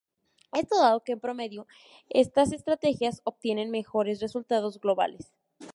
[0.51, 1.67] Esto dado que en promedio
[2.09, 5.31] estas estrategias obtienen mejores resultados globales.